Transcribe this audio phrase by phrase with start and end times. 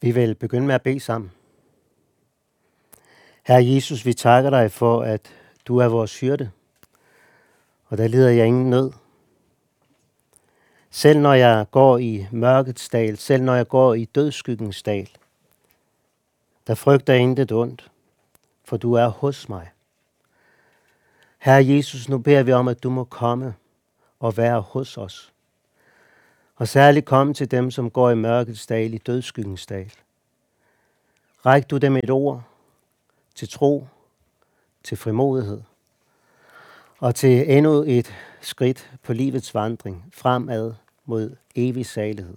[0.00, 1.32] Vi vil begynde med at bede sammen.
[3.42, 5.32] Herre Jesus, vi takker dig for, at
[5.66, 6.50] du er vores hyrde,
[7.86, 8.92] og der lider jeg ingen nød.
[10.90, 15.10] Selv når jeg går i mørkets dal, selv når jeg går i dødskyggens dal,
[16.66, 17.90] der frygter jeg intet ondt,
[18.64, 19.70] for du er hos mig.
[21.38, 23.54] Herre Jesus, nu beder vi om, at du må komme
[24.20, 25.32] og være hos os.
[26.56, 29.92] Og særligt komme til dem, som går i mørkets dal, i dødskyggens dal.
[31.46, 32.42] Ræk du dem et ord
[33.34, 33.86] til tro,
[34.84, 35.60] til frimodighed
[36.98, 40.74] og til endnu et skridt på livets vandring fremad
[41.04, 42.36] mod evig salighed.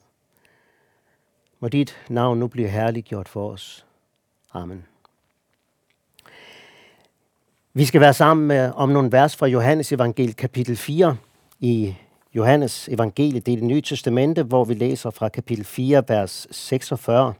[1.59, 3.85] Må dit navn nu blive herliggjort for os.
[4.53, 4.85] Amen.
[7.73, 11.17] Vi skal være sammen med, om nogle vers fra Johannes evangel kapitel 4
[11.59, 11.95] i
[12.33, 17.33] Johannes evangeliet, det er det nye testamente, hvor vi læser fra kapitel 4, vers 46.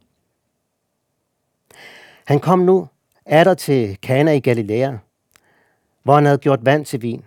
[2.25, 2.87] Han kom nu
[3.25, 4.97] er der til Kana i Galilea,
[6.03, 7.25] hvor han havde gjort vand til vin.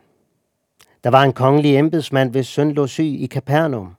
[1.05, 3.95] Der var en kongelig embedsmand, hvis søn lå syg i Capernaum.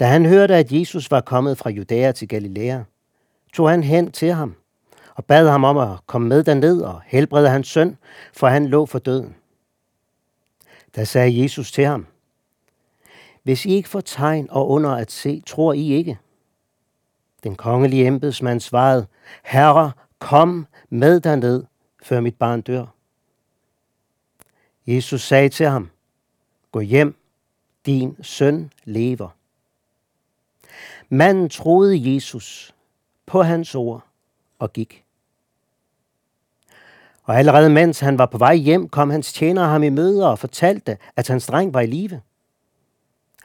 [0.00, 2.80] Da han hørte, at Jesus var kommet fra Judæa til Galilea,
[3.52, 4.54] tog han hen til ham
[5.14, 7.96] og bad ham om at komme med derned og helbrede hans søn,
[8.32, 9.34] for han lå for døden.
[10.96, 12.06] Da sagde Jesus til ham,
[13.44, 16.18] hvis I ikke får tegn og under at se, tror I ikke.
[17.42, 19.06] Den kongelige embedsmand svarede,
[19.42, 21.64] Herre, kom med derned,
[22.02, 22.86] før mit barn dør.
[24.86, 25.90] Jesus sagde til ham,
[26.72, 27.16] gå hjem,
[27.86, 29.28] din søn lever.
[31.08, 32.74] Manden troede Jesus
[33.26, 34.04] på hans ord
[34.58, 35.04] og gik.
[37.22, 40.38] Og allerede mens han var på vej hjem, kom hans tjener ham i møde og
[40.38, 42.20] fortalte, at hans dreng var i live.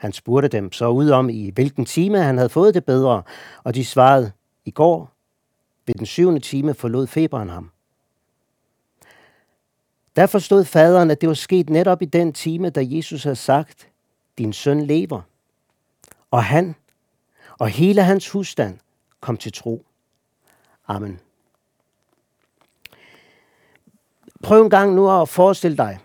[0.00, 3.22] Han spurgte dem så ud om, i hvilken time han havde fået det bedre,
[3.64, 4.32] og de svarede,
[4.64, 5.12] i går
[5.86, 7.70] ved den syvende time forlod feberen ham.
[10.16, 13.88] Der forstod faderen, at det var sket netop i den time, da Jesus havde sagt,
[14.38, 15.20] din søn lever.
[16.30, 16.74] Og han
[17.58, 18.78] og hele hans husstand
[19.20, 19.84] kom til tro.
[20.88, 21.20] Amen.
[24.42, 25.98] Prøv en gang nu at forestille dig,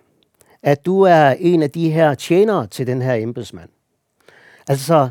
[0.63, 3.69] at du er en af de her tjenere til den her embedsmand.
[4.67, 5.09] Altså,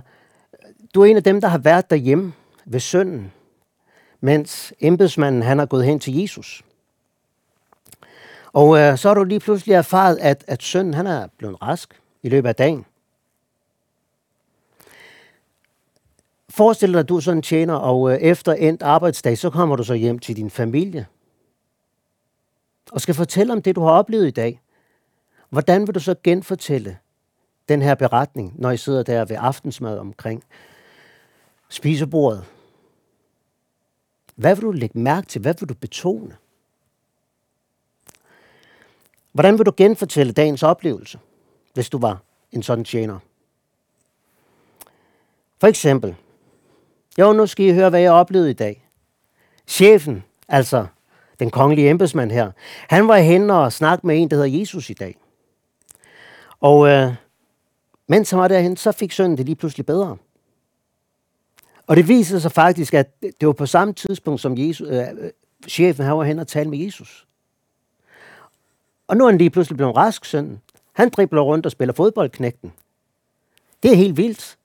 [0.95, 2.33] du er en af dem, der har været derhjemme
[2.65, 3.33] ved sønnen,
[4.21, 6.65] mens embedsmanden han har gået hen til Jesus.
[8.53, 12.01] Og øh, så har du lige pludselig erfaret, at, at sønnen han er blevet rask
[12.23, 12.85] i løbet af dagen.
[16.49, 19.77] Forestil dig, at du er sådan en tjener, og øh, efter endt arbejdsdag, så kommer
[19.77, 21.07] du så hjem til din familie.
[22.93, 24.61] Og skal fortælle om det, du har oplevet i dag.
[25.51, 26.99] Hvordan vil du så genfortælle
[27.69, 30.45] den her beretning, når I sidder der ved aftensmad omkring
[31.69, 32.45] spisebordet?
[34.35, 35.41] Hvad vil du lægge mærke til?
[35.41, 36.37] Hvad vil du betone?
[39.33, 41.19] Hvordan vil du genfortælle dagens oplevelse,
[41.75, 43.19] hvis du var en sådan tjener?
[45.61, 46.15] For eksempel,
[47.19, 48.89] jo, nu skal I høre, hvad jeg oplevede i dag.
[49.67, 50.87] Chefen, altså
[51.39, 52.51] den kongelige embedsmand her,
[52.89, 55.17] han var hen og snakke med en, der hedder Jesus i dag.
[56.61, 57.15] Og øh,
[58.07, 60.17] mens han var derhen, så fik sønnen det lige pludselig bedre.
[61.87, 65.31] Og det viser sig faktisk, at det var på samme tidspunkt, som Jesus, øh, øh
[65.69, 67.27] chefen han var hen og talte med Jesus.
[69.09, 70.61] Og nu er han lige pludselig blevet rask, søn.
[70.93, 72.73] Han dribler rundt og spiller fodboldknægten.
[73.83, 74.59] Det er helt vildt.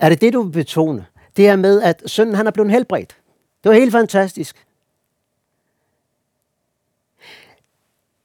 [0.00, 1.06] Er det det, du vil betone?
[1.36, 3.16] Det er med, at sønnen han er blevet helbredt.
[3.64, 4.66] Det var helt fantastisk.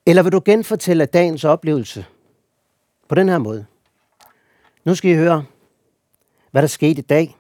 [0.06, 2.06] Eller vil du genfortælle dagens oplevelse
[3.08, 3.66] på den her måde?
[4.84, 5.46] Nu skal I høre,
[6.52, 7.38] hvad der skete i dag.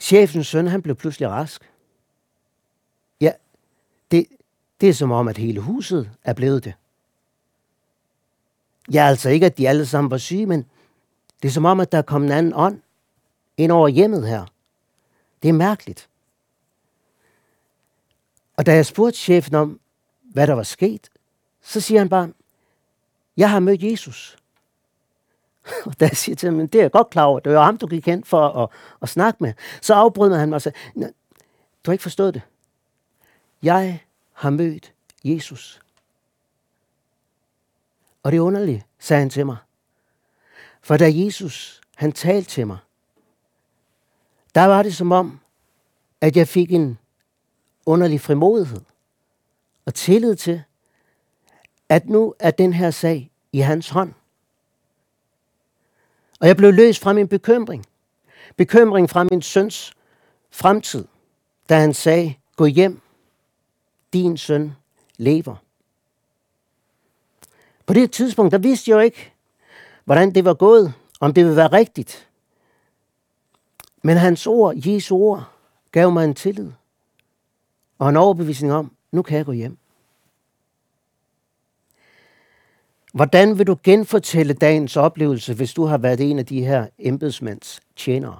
[0.00, 1.70] Chefens søn, han blev pludselig rask.
[3.20, 3.32] Ja,
[4.10, 4.26] det,
[4.80, 6.74] det er som om, at hele huset er blevet det.
[8.92, 10.66] Ja, altså ikke, at de alle sammen var syge, men
[11.42, 12.80] det er som om, at der er kommet en anden ånd
[13.56, 14.46] ind over hjemmet her.
[15.42, 16.08] Det er mærkeligt.
[18.56, 19.80] Og da jeg spurgte chefen om,
[20.22, 21.08] hvad der var sket,
[21.62, 22.32] så siger han bare,
[23.36, 24.36] jeg har mødt Jesus.
[25.86, 27.78] Og da jeg siger til ham, det er jeg godt klar over, det var ham,
[27.78, 28.68] du gik hen for at,
[29.02, 29.52] at snakke med,
[29.82, 32.42] så afbrød han mig og sagde, du har ikke forstået det.
[33.62, 34.92] Jeg har mødt
[35.24, 35.80] Jesus.
[38.22, 39.56] Og det er underligt, sagde han til mig.
[40.82, 42.78] For da Jesus, han talte til mig,
[44.54, 45.40] der var det som om,
[46.20, 46.98] at jeg fik en
[47.86, 48.80] underlig frimodighed
[49.84, 50.62] og tillid til,
[51.88, 54.12] at nu er den her sag i hans hånd.
[56.40, 57.86] Og jeg blev løst fra min bekymring.
[58.56, 59.92] bekymring fra min søns
[60.50, 61.04] fremtid,
[61.68, 63.00] da han sagde, gå hjem,
[64.12, 64.72] din søn
[65.16, 65.56] lever.
[67.86, 69.32] På det tidspunkt, der vidste jeg jo ikke,
[70.04, 72.28] hvordan det var gået, om det ville være rigtigt.
[74.02, 75.44] Men hans ord, Jesu ord,
[75.92, 76.72] gav mig en tillid
[77.98, 79.78] og en overbevisning om, nu kan jeg gå hjem.
[83.16, 87.80] Hvordan vil du genfortælle dagens oplevelse, hvis du har været en af de her embedsmænds
[87.96, 88.38] tjenere?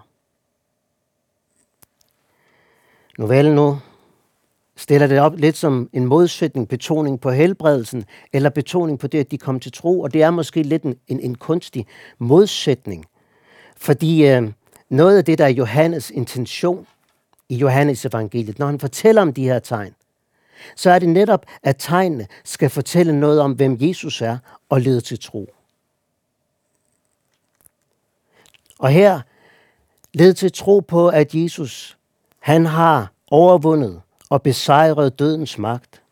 [3.19, 3.78] Novellen nu
[4.76, 9.31] stiller det op lidt som en modsætning, betoning på helbredelsen, eller betoning på det, at
[9.31, 11.87] de kom til tro, og det er måske lidt en, en, en kunstig
[12.19, 13.05] modsætning.
[13.76, 14.52] Fordi øh,
[14.88, 16.87] noget af det, der er Johannes intention
[17.49, 19.94] i Johannes evangeliet, når han fortæller om de her tegn,
[20.76, 24.38] så er det netop, at tegnene skal fortælle noget om, hvem Jesus er,
[24.69, 25.55] og lede til tro.
[28.79, 29.20] Og her
[30.14, 31.99] led til tro på, at Jesus,
[32.38, 36.03] han har overvundet og besejret dødens magt.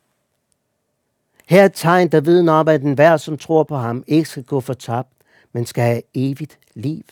[1.46, 4.44] Her er et tegn, der vidner om, at enhver, som tror på ham, ikke skal
[4.44, 5.08] gå fortabt,
[5.52, 7.02] men skal have evigt liv.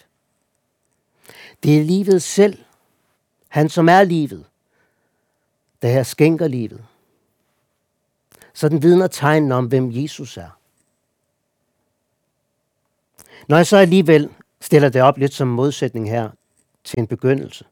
[1.62, 2.58] Det er livet selv,
[3.48, 4.44] han som er livet,
[5.82, 6.84] der her skænker livet.
[8.62, 10.58] Så den vidner tegnen om, hvem Jesus er.
[13.48, 14.30] Når jeg så alligevel
[14.60, 16.30] stiller det op lidt som modsætning her
[16.84, 17.64] til en begyndelse,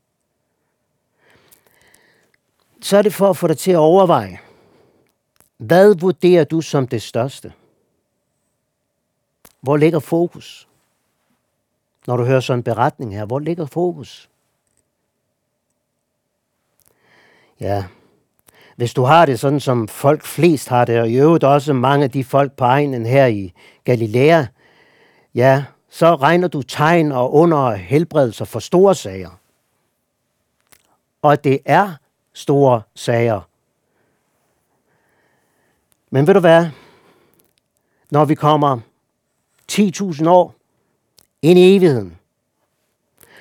[2.82, 4.40] så er det for at få dig til at overveje,
[5.56, 7.52] hvad vurderer du som det største?
[9.60, 10.68] Hvor ligger fokus?
[12.06, 14.30] Når du hører sådan en beretning her, hvor ligger fokus?
[17.60, 17.84] Ja,
[18.80, 22.04] hvis du har det sådan, som folk flest har det, og i øvrigt også mange
[22.04, 23.52] af de folk på egnen her i
[23.84, 24.44] Galilea,
[25.34, 29.30] ja, så regner du tegn og under helbredelser for store sager.
[31.22, 31.94] Og det er
[32.32, 33.40] store sager.
[36.10, 36.66] Men ved du hvad?
[38.10, 38.78] Når vi kommer
[39.72, 40.54] 10.000 år
[41.42, 42.18] ind i evigheden,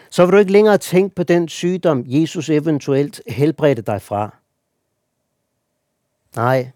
[0.10, 4.39] så vil du ikke længere tænke på den sygdom, Jesus eventuelt helbredte dig fra.
[6.36, 6.72] Nej,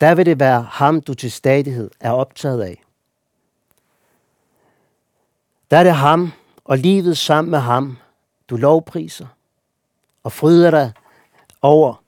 [0.00, 2.84] der vil det være ham, du til stadighed er optaget af.
[5.70, 6.32] Der er det ham
[6.64, 7.96] og livet sammen med ham,
[8.50, 9.26] du lovpriser
[10.22, 10.92] og fryder dig
[11.62, 12.02] over.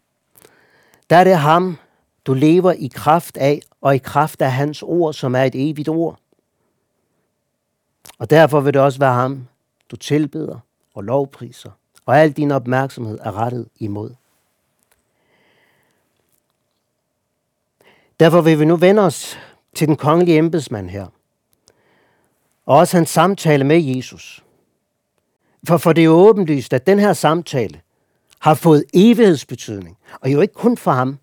[1.11, 1.79] Der er det ham,
[2.27, 5.89] du lever i kraft af, og i kraft af hans ord, som er et evigt
[5.89, 6.19] ord.
[8.19, 9.49] Og derfor vil det også være ham,
[9.91, 10.59] du tilbeder
[10.95, 11.71] og lovpriser,
[12.07, 14.11] og al din opmærksomhed er rettet imod.
[18.21, 19.39] Derfor vil vi nu vende os
[19.75, 21.07] til den kongelige embedsmand her,
[22.67, 24.45] og også hans samtale med Jesus.
[25.69, 27.81] For, for det er jo åbenlyst, at den her samtale
[28.39, 31.19] har fået evighedsbetydning, og jo ikke kun for ham,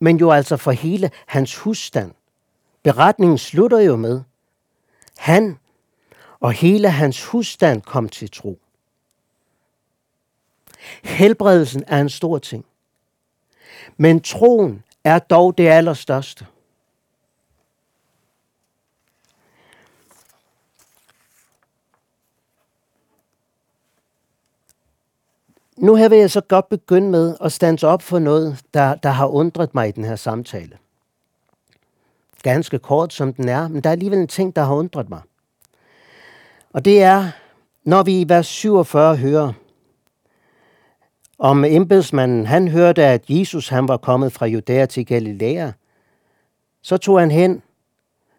[0.00, 2.12] men jo altså for hele hans husstand.
[2.82, 4.20] Beretningen slutter jo med,
[5.18, 5.58] han
[6.40, 8.58] og hele hans husstand kom til tro.
[11.02, 12.64] Helbredelsen er en stor ting.
[13.96, 16.46] Men troen er dog det allerstørste.
[25.76, 29.08] Nu her vil jeg så godt begynde med at stands op for noget, der, der
[29.08, 30.78] har undret mig i den her samtale.
[32.42, 35.20] Ganske kort som den er, men der er alligevel en ting, der har undret mig.
[36.72, 37.30] Og det er,
[37.84, 39.52] når vi i vers 47 hører
[41.38, 45.70] om embedsmanden, han hørte, at Jesus han var kommet fra Judæa til Galilea,
[46.82, 47.62] så tog han hen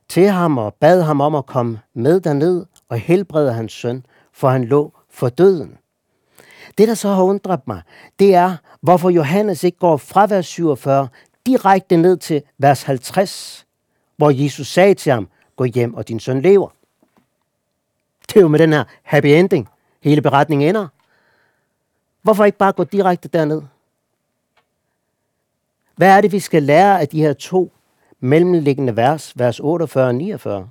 [0.10, 4.50] til ham og bad ham om at komme med derned og helbrede hans søn, for
[4.50, 5.78] han lå for døden.
[6.78, 7.82] Det, der så har undret mig,
[8.20, 11.08] det er, hvorfor Johannes ikke går fra vers 47
[11.46, 13.66] direkte ned til vers 50,
[14.18, 16.70] hvor Jesus sagde til ham, gå hjem, og din søn lever.
[18.30, 19.70] Det er jo med den her happy ending,
[20.04, 20.88] hele beretningen ender.
[22.22, 23.62] Hvorfor ikke bare gå direkte derned?
[25.96, 27.72] Hvad er det, vi skal lære af de her to
[28.20, 30.70] mellemliggende vers, vers 48 og 49?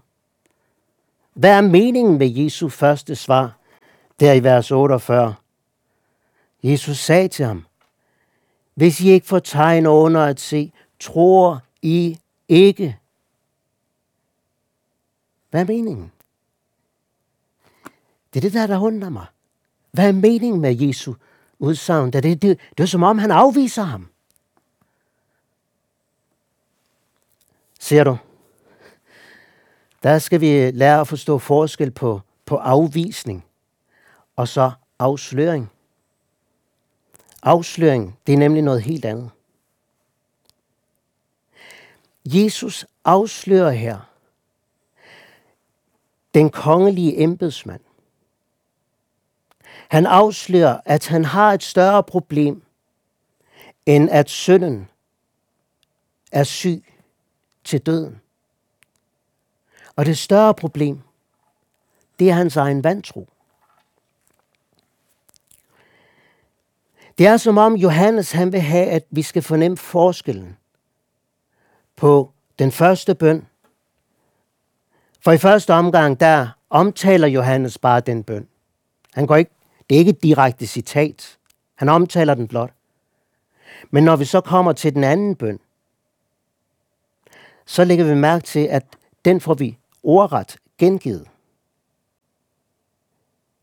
[1.35, 3.59] Hvad er meningen med Jesu første svar,
[4.21, 5.35] der i vers 48?
[6.63, 7.65] Jesus sagde til ham,
[8.75, 12.99] hvis I ikke får tegn under at se, tror I ikke.
[15.51, 16.13] Hvad er meningen?
[18.35, 19.27] Det er det der, der undrer mig.
[19.91, 21.15] Hvad er meningen med Jesu
[21.59, 22.13] udsagn?
[22.13, 24.09] Det, det, det, det er som om, han afviser ham.
[27.81, 28.19] Ser du?
[30.03, 33.45] Der skal vi lære at forstå forskel på, på afvisning
[34.37, 35.71] og så afsløring.
[37.43, 39.31] Afsløring, det er nemlig noget helt andet.
[42.25, 43.99] Jesus afslører her
[46.35, 47.81] den kongelige embedsmand.
[49.89, 52.63] Han afslører, at han har et større problem,
[53.87, 54.89] end at sønnen
[56.33, 56.85] er syg
[57.65, 58.21] til døden.
[59.97, 61.01] Og det større problem,
[62.19, 63.29] det er hans egen vantro.
[67.19, 70.57] Det er som om Johannes han vil have, at vi skal fornemme forskellen
[71.97, 73.47] på den første bøn.
[75.21, 78.49] For i første omgang, der omtaler Johannes bare den bøn.
[79.15, 79.51] Han går ikke,
[79.89, 81.39] det er ikke et direkte citat.
[81.75, 82.73] Han omtaler den blot.
[83.91, 85.61] Men når vi så kommer til den anden bøn,
[87.67, 91.29] så lægger vi mærke til, at den får vi ordret gengivet.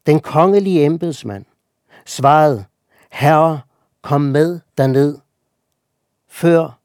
[0.05, 1.45] Den kongelige embedsmand
[2.05, 2.65] svarede,
[3.11, 3.61] Herre,
[4.01, 5.17] kom med derned,
[6.27, 6.79] før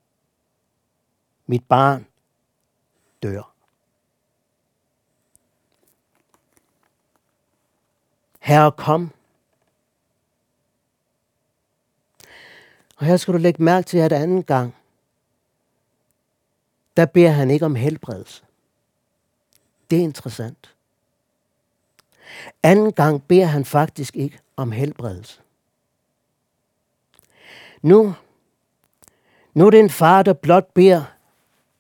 [1.47, 2.07] mit barn
[3.23, 3.55] dør.
[8.41, 9.11] Herre, kom.
[13.01, 14.77] Og her skal du lægge mærke til, at anden gang,
[16.97, 18.45] der beder han ikke om helbredelse.
[19.91, 20.75] Det er interessant.
[22.63, 25.41] Anden gang beder han faktisk ikke om helbredelse.
[27.83, 28.15] Nu,
[29.55, 31.05] nu er det en far, der blot beder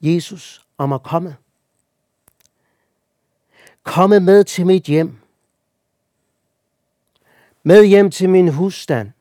[0.00, 1.36] Jesus om at komme.
[3.82, 5.18] Komme med til mit hjem.
[7.62, 9.12] Med hjem til min husstand,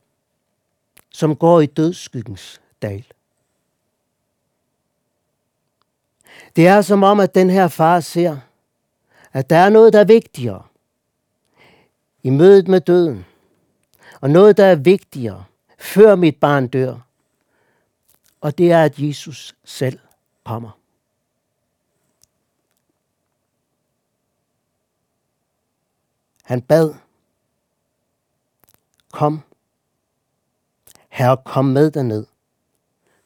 [1.11, 3.05] som går i dødsskyggens dal.
[6.55, 8.37] Det er som om, at den her far ser,
[9.33, 10.63] at der er noget, der er vigtigere
[12.23, 13.25] i mødet med døden,
[14.21, 15.45] og noget, der er vigtigere,
[15.77, 16.97] før mit barn dør.
[18.41, 19.99] Og det er, at Jesus selv
[20.43, 20.69] kommer.
[26.43, 26.93] Han bad,
[29.11, 29.41] kom,
[31.19, 32.25] herre, kom med derned,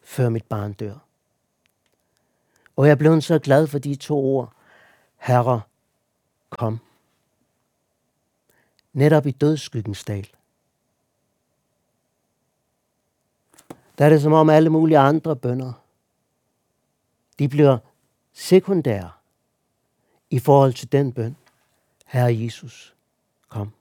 [0.01, 0.95] før mit barn dør.
[2.75, 4.53] Og jeg blev så glad for de to ord,
[5.17, 5.61] herre,
[6.49, 6.79] kom.
[8.93, 10.27] Netop i dødsskyggens dal.
[13.97, 15.73] Der er det som om alle mulige andre bønder,
[17.39, 17.77] de bliver
[18.33, 19.11] sekundære
[20.29, 21.35] i forhold til den bøn.
[22.05, 22.95] Herre Jesus,
[23.49, 23.71] kom.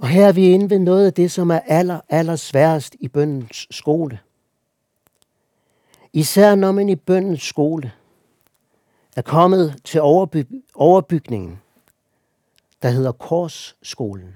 [0.00, 3.08] Og her er vi inde ved noget af det, som er aller, aller sværest i
[3.08, 4.20] bøndens skole.
[6.12, 7.92] Især når man i bøndens skole
[9.16, 11.60] er kommet til overby- overbygningen,
[12.82, 14.34] der hedder Korsskolen.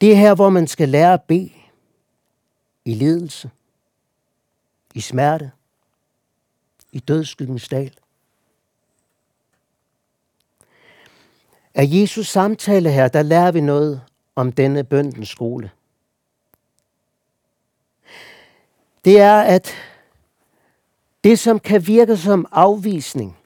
[0.00, 1.52] Det er her, hvor man skal lære at bede
[2.84, 3.50] i ledelse,
[4.94, 5.50] i smerte,
[6.92, 7.94] i dødskyggens dal.
[11.78, 14.02] Af Jesus samtale her, der lærer vi noget
[14.36, 15.70] om denne bøndens skole.
[19.04, 19.74] Det er, at
[21.24, 23.38] det, som kan virke som afvisning,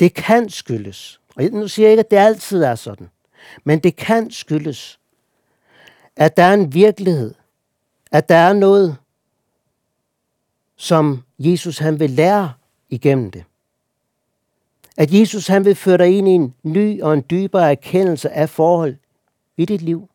[0.00, 1.20] det kan skyldes.
[1.36, 3.10] Og nu siger jeg ikke, at det altid er sådan.
[3.64, 5.00] Men det kan skyldes,
[6.16, 7.34] at der er en virkelighed,
[8.12, 8.96] at der er noget,
[10.76, 12.52] som Jesus han vil lære
[12.88, 13.44] igennem det.
[15.00, 18.50] At Jesus han vil føre dig ind i en ny og en dybere erkendelse af
[18.50, 18.96] forhold
[19.56, 20.08] i dit liv.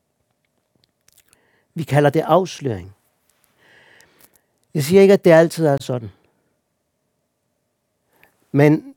[1.73, 2.95] Vi kalder det afsløring.
[4.73, 6.11] Jeg siger ikke, at det altid er sådan.
[8.51, 8.95] Men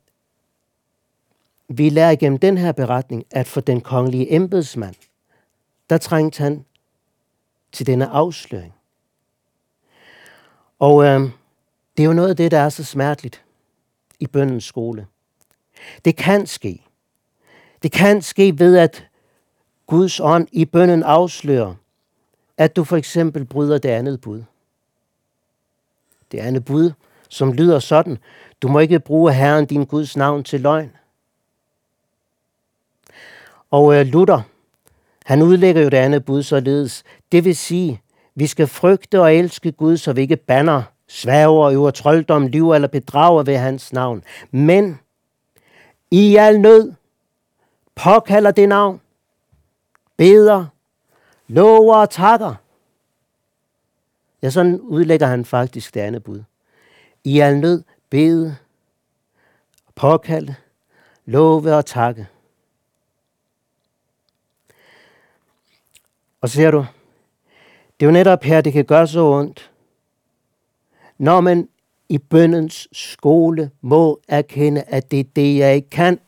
[1.68, 4.94] vi lærer igennem den her beretning, at for den kongelige embedsmand,
[5.90, 6.64] der trængte han
[7.72, 8.74] til denne afsløring.
[10.78, 11.20] Og øh,
[11.96, 13.44] det er jo noget af det, der er så smerteligt
[14.20, 15.06] i bøndens skole.
[16.04, 16.84] Det kan ske.
[17.82, 19.06] Det kan ske ved, at
[19.86, 21.74] Guds ånd i bønden afslører,
[22.56, 24.42] at du for eksempel bryder det andet bud.
[26.32, 26.92] Det andet bud,
[27.28, 28.18] som lyder sådan,
[28.62, 30.90] du må ikke bruge Herren din Guds navn til løgn.
[33.70, 34.40] Og øh, Luther,
[35.24, 37.04] han udlægger jo det andet bud således.
[37.32, 38.02] Det vil sige,
[38.34, 42.88] vi skal frygte og elske Gud, så vi ikke banner, sværger, øver trolddom, lyver eller
[42.88, 44.22] bedrager ved hans navn.
[44.50, 44.98] Men
[46.10, 46.92] i al nød
[47.94, 49.00] påkalder det navn,
[50.16, 50.66] beder,
[51.48, 52.54] lover og takker.
[54.42, 56.42] Ja, sådan udlægger han faktisk det andet bud.
[57.24, 58.56] I al nød bede,
[59.94, 60.54] påkalde,
[61.26, 62.28] love og takke.
[66.40, 66.86] Og ser du,
[68.00, 69.70] det er jo netop her, det kan gøre så ondt,
[71.18, 71.68] når man
[72.08, 76.20] i bøndens skole må erkende, at det er det, jeg ikke kan.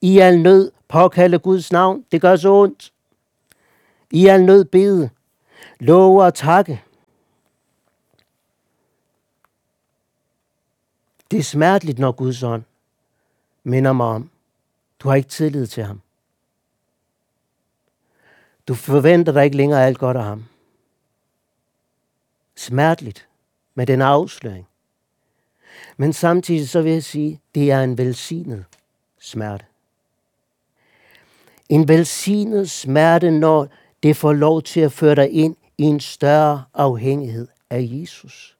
[0.00, 2.92] I al nød påkalde Guds navn, det gør så ondt.
[4.10, 5.10] I al nød bede,
[5.80, 6.82] love og takke.
[11.30, 12.62] Det er smerteligt, når Guds ånd
[13.64, 14.30] minder mig om,
[15.00, 16.00] du har ikke tillid til ham.
[18.68, 20.44] Du forventer dig ikke længere alt godt af ham.
[22.56, 23.28] Smerteligt
[23.74, 24.68] med den afsløring.
[25.96, 28.64] Men samtidig så vil jeg sige, det er en velsignet
[29.18, 29.64] smerte.
[31.68, 33.68] En velsignet smerte, når
[34.02, 38.56] det får lov til at føre dig ind i en større afhængighed af Jesus.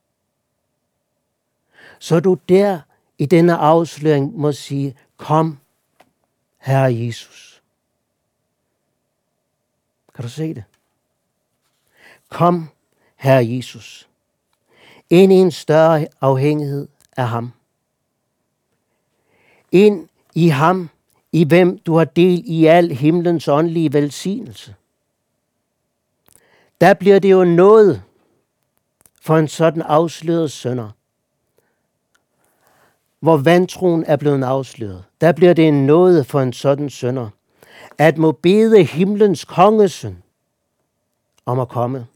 [1.99, 2.81] Så du der
[3.19, 5.59] i denne afsløring må sige, kom,
[6.59, 7.63] Herre Jesus.
[10.15, 10.65] Kan du se det?
[12.29, 12.69] Kom,
[13.17, 14.09] Herre Jesus.
[15.13, 17.53] Ind i en større afhængighed af ham.
[19.73, 20.91] Ind i ham,
[21.33, 24.75] i hvem du har del i al himlens åndelige velsignelse.
[26.81, 28.03] Der bliver det jo noget
[29.21, 30.91] for en sådan afsløret sønder,
[33.21, 35.05] hvor vantroen er blevet afsløret.
[35.21, 37.31] Der bliver det en noget for en sådan sønder,
[37.99, 40.23] at må bede himlens kongesøn
[41.47, 42.07] om at komme.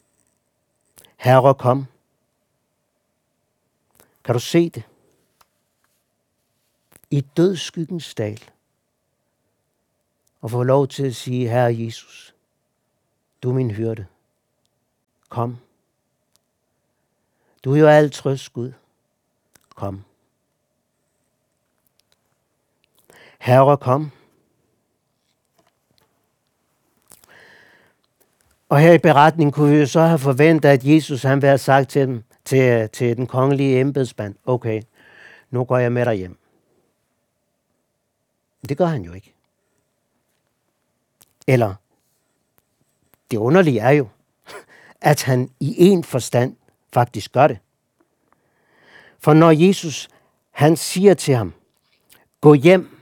[1.16, 1.86] Herre, kom.
[4.26, 4.83] Kan du se det?
[7.11, 8.42] I dødskyggens dal.
[10.40, 12.35] Og få lov til at sige, Herre Jesus,
[13.42, 14.06] du er min hyrde.
[15.28, 15.56] Kom.
[17.64, 18.73] Du er jo alt trøst, Gud.
[19.75, 20.04] Kom.
[23.38, 24.11] Herre, kom.
[28.68, 31.59] Og her i beretningen kunne vi jo så have forventet, at Jesus han ville have
[31.59, 34.82] sagt til, dem, til, til den kongelige embedsmand, okay,
[35.50, 36.38] nu går jeg med dig hjem.
[38.68, 39.35] Det gør han jo ikke.
[41.46, 41.74] Eller,
[43.30, 44.09] det underlige er jo,
[45.00, 46.56] at han i en forstand
[46.92, 47.59] faktisk gør det.
[49.18, 50.09] For når Jesus,
[50.50, 51.54] han siger til ham,
[52.40, 53.00] gå hjem,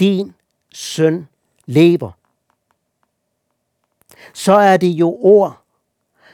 [0.00, 0.34] din
[0.72, 1.28] søn
[1.66, 2.10] lever,
[4.34, 5.57] så er det jo ord,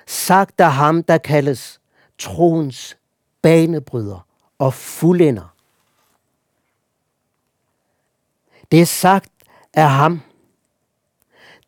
[0.07, 1.81] sagt af ham, der kaldes
[2.19, 2.97] troens
[3.43, 4.27] banebryder
[4.59, 5.55] og fuldender.
[8.71, 9.33] Det er sagt
[9.75, 10.21] af ham,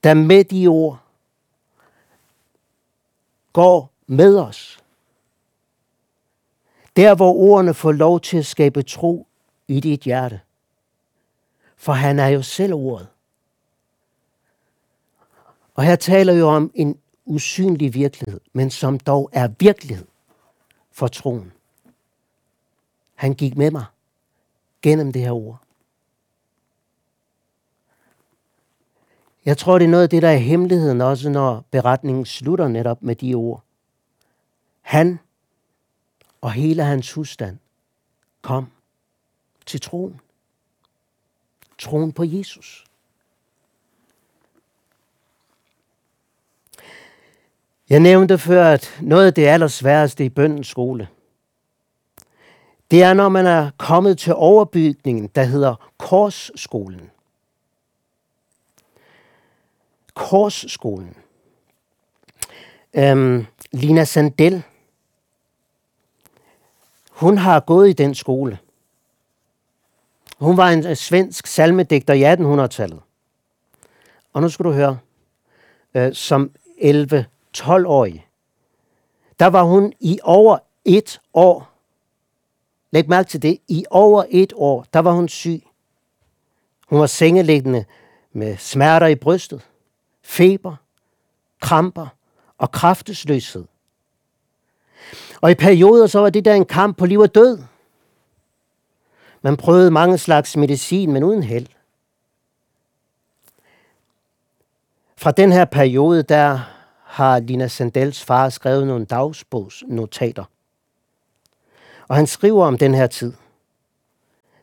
[0.04, 0.98] der med de ord
[3.52, 4.82] går med os.
[6.96, 9.26] Der, hvor ordene får lov til at skabe tro
[9.68, 10.40] i dit hjerte.
[11.76, 13.08] For han er jo selv ordet.
[15.74, 20.06] Og her taler jo om en usynlig virkelighed, men som dog er virkelighed
[20.90, 21.52] for troen.
[23.14, 23.84] Han gik med mig
[24.82, 25.62] gennem det her ord.
[29.44, 33.02] Jeg tror, det er noget af det, der er hemmeligheden også, når beretningen slutter netop
[33.02, 33.64] med de ord.
[34.80, 35.18] Han
[36.40, 37.58] og hele hans husstand
[38.42, 38.66] kom
[39.66, 40.20] til troen.
[41.78, 42.85] Troen på Jesus.
[47.90, 51.08] Jeg nævnte før, at noget af det allersværeste i bøndens skole,
[52.90, 57.10] det er, når man er kommet til overbygningen, der hedder Korsskolen.
[60.14, 61.16] Korsskolen.
[62.94, 64.62] Øhm, Lina Sandel,
[67.10, 68.58] hun har gået i den skole.
[70.38, 73.00] Hun var en svensk salmedigter i 1800-tallet.
[74.32, 74.98] Og nu skal du høre,
[75.94, 76.50] øh, som
[77.60, 78.26] 12-årig,
[79.40, 81.72] der var hun i over et år.
[82.90, 83.58] Læg mærke til det.
[83.68, 85.62] I over et år, der var hun syg.
[86.88, 87.84] Hun var sengeliggende
[88.32, 89.66] med smerter i brystet,
[90.22, 90.76] feber,
[91.60, 92.06] kramper
[92.58, 93.64] og kraftesløshed.
[95.40, 97.58] Og i perioder så var det der en kamp på liv og død.
[99.42, 101.66] Man prøvede mange slags medicin, men uden held.
[105.16, 106.60] Fra den her periode, der
[107.16, 110.44] har Lina Sandels far skrevet nogle dagsbogsnotater.
[112.08, 113.32] Og han skriver om den her tid.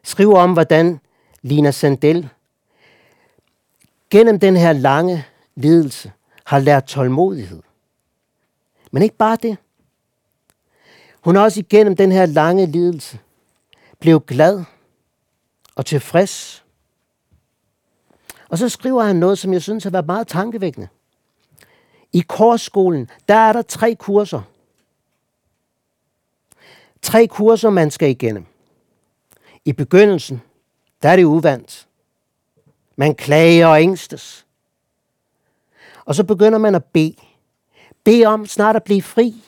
[0.03, 0.99] Skriver om, hvordan
[1.41, 2.29] Lina Sandel
[4.09, 6.11] gennem den her lange lidelse
[6.43, 7.61] har lært tålmodighed.
[8.91, 9.57] Men ikke bare det.
[11.21, 13.19] Hun har også igennem den her lange lidelse
[13.99, 14.63] blev glad
[15.75, 16.65] og tilfreds.
[18.49, 20.87] Og så skriver han noget, som jeg synes har været meget tankevækkende.
[22.13, 24.41] I korsskolen, der er der tre kurser.
[27.01, 28.45] Tre kurser, man skal igennem.
[29.65, 30.41] I begyndelsen,
[31.03, 31.87] der er det uvandt.
[32.95, 34.45] Man klager og ængstes.
[36.05, 37.15] Og så begynder man at bede.
[38.03, 39.43] Be om snart at blive fri.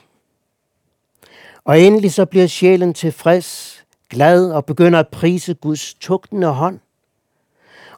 [1.64, 6.80] Og endelig så bliver sjælen tilfreds, glad og begynder at prise Guds tugtende hånd.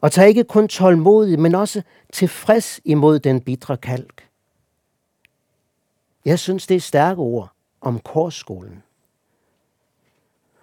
[0.02, 1.82] Og tager ikke kun tålmodig, men også
[2.14, 4.27] tilfreds imod den bitre kalk.
[6.28, 8.84] Jeg synes, det er stærke ord om korsskolen.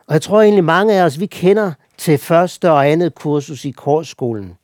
[0.06, 3.70] Og jeg tror egentlig, mange af os, vi kender til første og andet kursus i
[3.70, 4.58] korsskolen.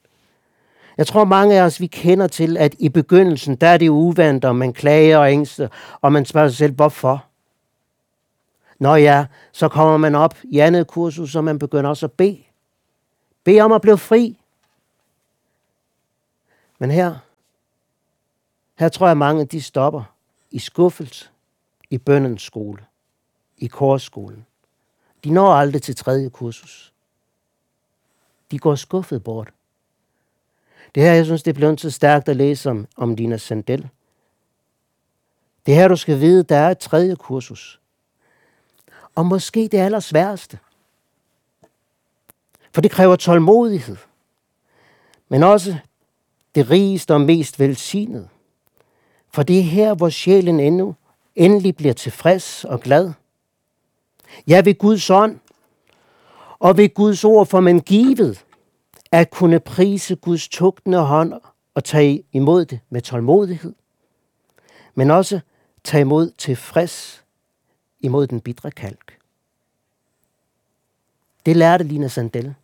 [0.96, 4.44] Jeg tror, mange af os, vi kender til, at i begyndelsen, der er det uvandt,
[4.44, 5.68] og man klager og ængster,
[6.00, 7.24] og man spørger sig selv, hvorfor?
[8.78, 12.42] Nå ja, så kommer man op i andet kursus, og man begynder også at bede.
[13.44, 14.38] Bede om at blive fri.
[16.78, 17.14] Men her,
[18.78, 20.02] her tror jeg, mange de stopper
[20.50, 21.28] i skuffelse,
[21.90, 22.84] i bøndens skole,
[23.58, 24.46] i korsskolen.
[25.24, 26.92] De når aldrig til tredje kursus.
[28.50, 29.52] De går skuffet bort.
[30.94, 33.88] Det her, jeg synes, det er blevet så stærkt at læse om, om Dina Sandel.
[35.66, 37.80] Det her, du skal vide, der er et tredje kursus.
[39.14, 40.58] Og måske det allersværeste.
[42.72, 43.96] For det kræver tålmodighed.
[45.28, 45.76] Men også
[46.54, 48.28] det rigeste og mest velsignede.
[49.32, 50.94] For det er her, hvor sjælen endnu
[51.36, 53.12] endelig bliver tilfreds og glad.
[54.46, 55.38] Ja, ved Guds ånd
[56.58, 58.44] og ved Guds ord får man givet
[59.12, 61.32] at kunne prise Guds tugtende hånd
[61.74, 63.74] og tage imod det med tålmodighed,
[64.94, 65.40] men også
[65.84, 67.24] tage imod tilfreds
[68.00, 69.18] imod den bitre kalk.
[71.46, 72.54] Det lærte Lina Sandel.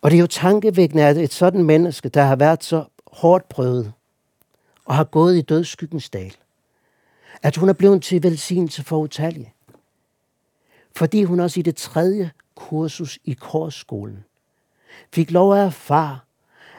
[0.00, 3.92] Og det er jo tankevækkende, at et sådan menneske, der har været så hårdt prøvet
[4.84, 6.36] og har gået i dødskyggens dal,
[7.42, 9.54] at hun er blevet til velsignelse for utallige.
[10.96, 14.24] Fordi hun også i det tredje kursus i korsskolen
[15.12, 16.18] fik lov at erfare,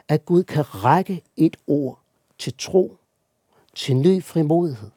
[0.08, 2.00] at Gud kan række et ord
[2.38, 2.96] til tro,
[3.74, 4.90] til ny frimodighed,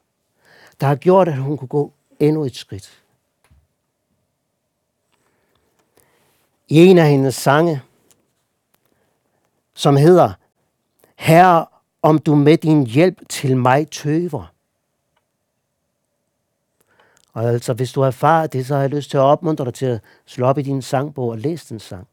[0.80, 3.02] der har gjort, at hun kunne gå endnu et skridt.
[6.68, 7.82] I en af hendes sange,
[9.74, 10.32] som hedder
[11.16, 11.66] Herre,
[12.02, 14.52] om du med din hjælp til mig tøver.
[17.32, 19.86] Og altså, hvis du erfarer det, så har jeg lyst til at opmuntre dig til
[19.86, 22.06] at slå op i din sangbog og læse den sang.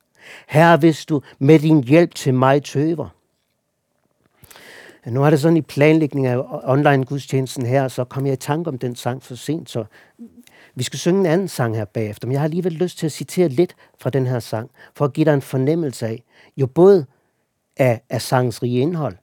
[0.48, 3.10] Herre, hvis du med din hjælp til mig tøver.
[5.06, 8.68] Nu er det sådan i planlægning af online gudstjenesten her, så kom jeg i tanke
[8.68, 9.86] om den sang for sent, så
[10.76, 12.28] vi skal synge en anden sang her bagefter.
[12.28, 15.14] Men jeg har alligevel lyst til at citere lidt fra den her sang, for at
[15.14, 16.24] give dig en fornemmelse af,
[16.58, 17.06] jo både
[17.78, 19.16] af, af sangens rige indhold,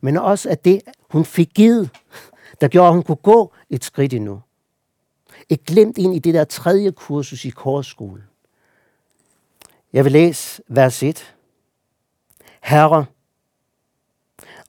[0.00, 1.90] men også af det, hun fik givet,
[2.60, 4.40] der gjorde, at hun kunne gå et skridt endnu.
[5.48, 8.22] Et glemt ind i det der tredje kursus i korskolen.
[9.92, 11.34] Jeg vil læse vers 1.
[12.62, 13.06] Herre,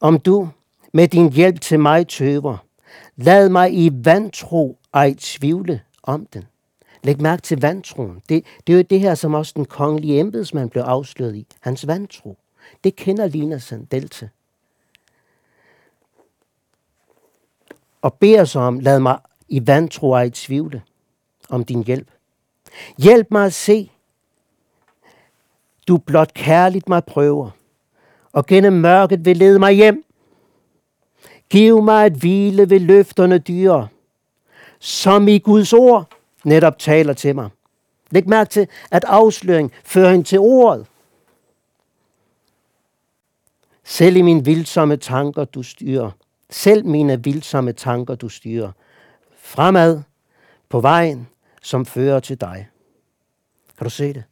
[0.00, 0.48] om du
[0.92, 2.56] med din hjælp til mig tøver,
[3.16, 6.44] lad mig i vantro ej tvivle om den.
[7.02, 8.22] Læg mærke til vantroen.
[8.28, 11.46] Det, det er jo det her, som også den kongelige embedsmand blev afsløret i.
[11.60, 12.38] Hans vantro.
[12.84, 14.28] Det kender Lina Sandel til.
[18.02, 20.82] Og beder så om, lad mig i vantro i tvivle
[21.48, 22.10] om din hjælp.
[22.98, 23.90] Hjælp mig at se,
[25.88, 27.50] du blot kærligt mig prøver,
[28.32, 30.04] og gennem mørket vil lede mig hjem.
[31.50, 33.88] Giv mig et hvile ved løfterne dyre,
[34.78, 36.12] som i Guds ord
[36.44, 37.50] netop taler til mig.
[38.10, 40.86] Læg mærke til, at afsløring fører hende til ordet.
[43.84, 46.10] Selv i mine vildsomme tanker, du styrer.
[46.50, 48.72] Selv mine vildsomme tanker, du styrer.
[49.36, 50.02] Fremad
[50.68, 51.28] på vejen,
[51.62, 52.68] som fører til dig.
[53.78, 54.24] Kan du se det?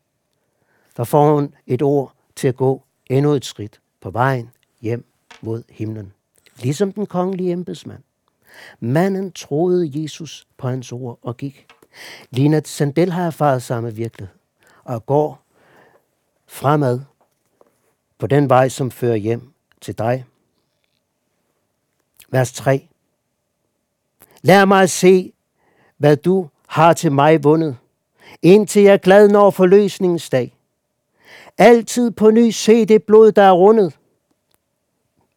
[0.97, 4.51] der får hun et ord til at gå endnu et skridt på vejen
[4.81, 5.05] hjem
[5.41, 6.13] mod himlen.
[6.61, 8.03] Ligesom den kongelige embedsmand.
[8.81, 11.67] Manden troede Jesus på hans ord og gik.
[12.31, 14.35] Lina Sandel har erfaret samme virkelighed
[14.85, 15.43] og går
[16.47, 17.01] fremad
[18.19, 20.25] på den vej, som fører hjem til dig.
[22.31, 22.89] Vers 3.
[24.43, 25.33] Lær mig at se,
[25.99, 27.77] hvad du har til mig vundet,
[28.43, 30.57] indtil jeg glad når forløsningens dag.
[31.59, 33.97] Altid på ny se det blod, der er rundet.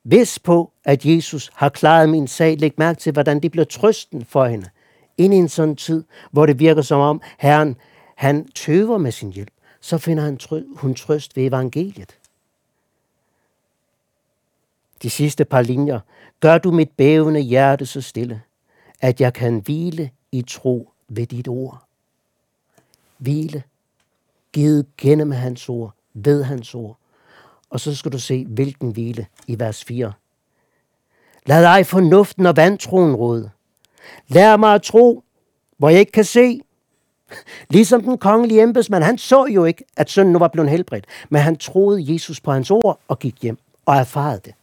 [0.03, 2.57] Vis på, at Jesus har klaret min sag.
[2.59, 4.69] Læg mærke til, hvordan det bliver trøsten for hende.
[5.17, 7.75] Ind i en sådan tid, hvor det virker som om, Herren,
[8.15, 12.18] han tøver med sin hjælp, så finder han trø- hun trøst ved evangeliet.
[15.03, 15.99] De sidste par linjer.
[16.39, 18.41] Gør du mit bævende hjerte så stille,
[19.01, 21.83] at jeg kan hvile i tro ved dit ord.
[23.17, 23.63] Hvile.
[24.53, 26.97] Givet gennem hans ord, ved hans ord.
[27.69, 30.13] Og så skal du se, hvilken hvile i vers 4.
[31.45, 33.49] Lad ej fornuften og vantroen råde.
[34.27, 35.23] Lær mig at tro,
[35.77, 36.61] hvor jeg ikke kan se.
[37.69, 41.41] Ligesom den kongelige embedsmand, han så jo ikke, at sønnen nu var blevet helbredt, men
[41.41, 44.53] han troede Jesus på hans ord og gik hjem og erfarede det.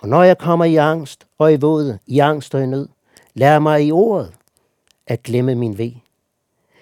[0.00, 2.88] Og når jeg kommer i angst og i våde, i angst og i nød,
[3.34, 4.32] lær mig i ordet
[5.06, 5.94] at glemme min vej.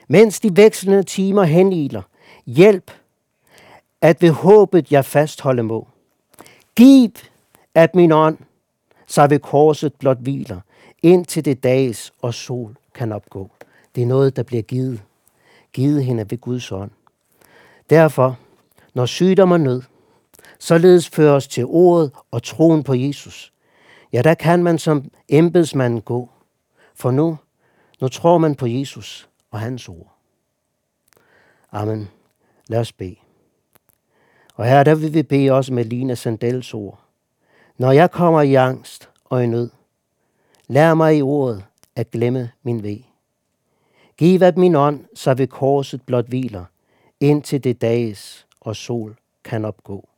[0.08, 2.02] Mens de vekslende timer heniler,
[2.46, 2.90] hjælp,
[4.00, 5.88] at ved håbet jeg fastholde må.
[6.76, 7.10] Giv,
[7.74, 8.38] at min ånd
[9.06, 10.60] så ved korset blot hviler,
[11.02, 13.50] indtil det dages og sol kan opgå.
[13.94, 15.02] Det er noget, der bliver givet.
[15.72, 16.90] Givet hende ved Guds ånd.
[17.90, 18.38] Derfor,
[18.94, 19.82] når sygdom og nød,
[20.58, 23.52] således føres til ordet og troen på Jesus,
[24.12, 26.28] ja, der kan man som embedsmand gå.
[26.94, 27.38] For nu,
[28.00, 30.14] nu tror man på Jesus og hans ord.
[31.72, 32.08] Amen.
[32.66, 33.16] Lad os bede.
[34.54, 37.00] Og her der vil vi bede også med Lina Sandels ord.
[37.76, 39.70] Når jeg kommer i angst og i nød,
[40.68, 41.64] lær mig i ordet
[41.96, 43.02] at glemme min vej.
[44.16, 46.64] Giv at min ånd så ved korset blot hviler,
[47.20, 50.08] indtil det dages og sol kan opgå.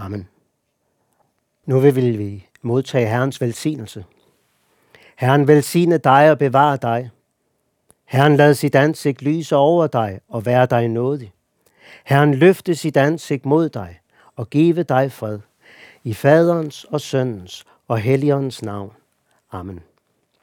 [0.00, 0.28] Amen.
[1.66, 4.04] Nu vil vi modtage Herrens velsignelse.
[5.16, 7.10] Herren velsigne dig og bevare dig.
[8.04, 11.32] Herren lad sit ansigt lyse over dig og være dig nådig.
[12.04, 14.00] Herren løfte sit ansigt mod dig
[14.36, 15.38] og give dig fred.
[16.04, 18.92] I faderens og søndens og helligåndens navn.
[19.52, 19.80] Amen.